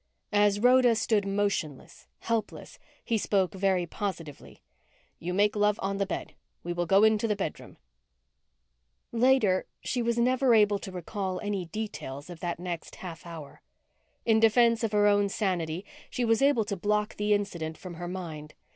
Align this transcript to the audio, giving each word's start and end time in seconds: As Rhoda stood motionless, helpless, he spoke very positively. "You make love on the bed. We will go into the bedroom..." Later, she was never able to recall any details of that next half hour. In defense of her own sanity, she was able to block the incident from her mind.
As 0.33 0.59
Rhoda 0.59 0.95
stood 0.95 1.27
motionless, 1.27 2.07
helpless, 2.21 2.79
he 3.05 3.19
spoke 3.19 3.53
very 3.53 3.85
positively. 3.85 4.63
"You 5.19 5.31
make 5.31 5.55
love 5.55 5.79
on 5.79 5.97
the 5.97 6.07
bed. 6.07 6.33
We 6.63 6.73
will 6.73 6.87
go 6.87 7.03
into 7.03 7.27
the 7.27 7.35
bedroom..." 7.35 7.77
Later, 9.11 9.67
she 9.83 10.01
was 10.01 10.17
never 10.17 10.55
able 10.55 10.79
to 10.79 10.91
recall 10.91 11.39
any 11.41 11.65
details 11.65 12.31
of 12.31 12.39
that 12.39 12.59
next 12.59 12.95
half 12.95 13.27
hour. 13.27 13.61
In 14.25 14.39
defense 14.39 14.83
of 14.83 14.91
her 14.91 15.05
own 15.05 15.29
sanity, 15.29 15.85
she 16.09 16.25
was 16.25 16.41
able 16.41 16.65
to 16.65 16.75
block 16.75 17.17
the 17.17 17.35
incident 17.35 17.77
from 17.77 17.93
her 17.93 18.07
mind. 18.07 18.55